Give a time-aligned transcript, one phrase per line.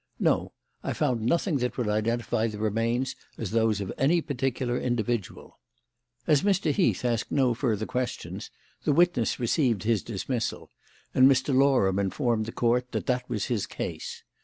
[0.19, 0.53] "No.
[0.81, 5.59] I found nothing that would identify the remains as those of any particular individual."
[6.25, 6.71] As Mr.
[6.71, 8.49] Heath asked no further questions,
[8.83, 10.71] the witness received his dismissal,
[11.13, 11.53] and Mr.
[11.55, 14.23] Loram informed the Court that that was his case.